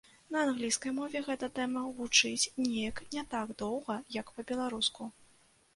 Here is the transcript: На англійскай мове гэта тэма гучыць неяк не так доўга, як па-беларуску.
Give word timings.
На 0.35 0.39
англійскай 0.43 0.93
мове 0.99 1.21
гэта 1.27 1.49
тэма 1.59 1.83
гучыць 1.99 2.49
неяк 2.65 3.03
не 3.13 3.27
так 3.37 3.47
доўга, 3.65 4.01
як 4.21 4.27
па-беларуску. 4.41 5.01